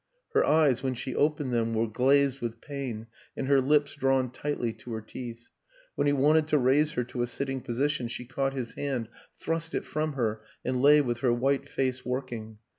[0.33, 3.05] Her eyes, when she opened them, were glazed with pain
[3.37, 5.49] and her lips drawn tightly to her teeth;
[5.93, 9.75] when he wanted to raise her to a sitting position she caught his hand, thrust
[9.75, 12.57] it from her and lay with her white face working.